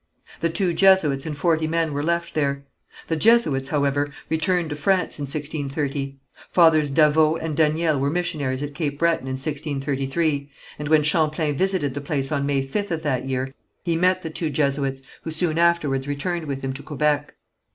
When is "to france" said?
4.71-5.19